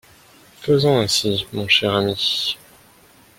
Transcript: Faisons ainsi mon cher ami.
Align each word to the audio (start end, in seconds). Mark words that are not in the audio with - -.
Faisons 0.61 0.97
ainsi 0.97 1.45
mon 1.53 1.67
cher 1.67 1.93
ami. 1.93 2.57